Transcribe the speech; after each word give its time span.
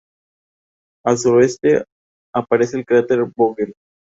Al 1.05 1.19
suroeste 1.19 1.85
aparece 2.33 2.75
el 2.75 2.85
cráter 2.87 3.19
Vogel. 3.35 3.75